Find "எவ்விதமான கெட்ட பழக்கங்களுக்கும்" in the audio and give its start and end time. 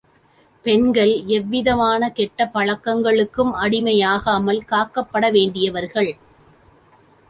1.27-3.53